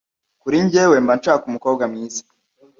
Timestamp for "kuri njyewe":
0.41-0.95